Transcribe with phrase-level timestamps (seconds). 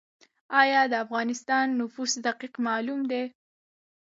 [0.61, 3.23] آیا د افغانستان نفوس دقیق معلوم دی؟